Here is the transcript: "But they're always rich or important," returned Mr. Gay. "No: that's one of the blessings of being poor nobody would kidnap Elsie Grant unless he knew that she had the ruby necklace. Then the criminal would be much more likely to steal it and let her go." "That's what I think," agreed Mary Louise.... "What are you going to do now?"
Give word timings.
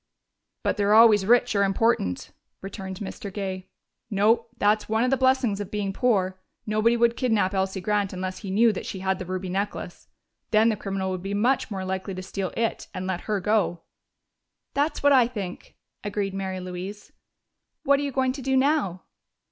"But 0.63 0.77
they're 0.77 0.95
always 0.95 1.27
rich 1.27 1.55
or 1.55 1.63
important," 1.63 2.31
returned 2.63 2.97
Mr. 2.97 3.31
Gay. 3.31 3.67
"No: 4.09 4.47
that's 4.57 4.89
one 4.89 5.03
of 5.03 5.11
the 5.11 5.15
blessings 5.15 5.59
of 5.61 5.69
being 5.69 5.93
poor 5.93 6.39
nobody 6.65 6.97
would 6.97 7.15
kidnap 7.15 7.53
Elsie 7.53 7.81
Grant 7.81 8.11
unless 8.11 8.39
he 8.39 8.49
knew 8.49 8.73
that 8.73 8.87
she 8.87 9.01
had 9.01 9.19
the 9.19 9.27
ruby 9.27 9.47
necklace. 9.47 10.07
Then 10.49 10.69
the 10.69 10.75
criminal 10.75 11.11
would 11.11 11.21
be 11.21 11.35
much 11.35 11.69
more 11.69 11.85
likely 11.85 12.15
to 12.15 12.23
steal 12.23 12.51
it 12.57 12.87
and 12.95 13.05
let 13.05 13.29
her 13.29 13.39
go." 13.39 13.83
"That's 14.73 15.03
what 15.03 15.13
I 15.13 15.27
think," 15.27 15.75
agreed 16.03 16.33
Mary 16.33 16.59
Louise.... 16.59 17.11
"What 17.83 17.99
are 17.99 18.03
you 18.03 18.11
going 18.11 18.31
to 18.31 18.41
do 18.41 18.57
now?" 18.57 19.03